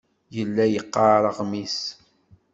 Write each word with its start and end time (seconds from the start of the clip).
Yella 0.35 0.65
yeqqar 0.67 1.23
aɣmis. 1.29 1.79